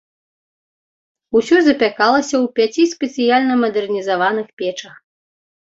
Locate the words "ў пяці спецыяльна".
2.41-3.61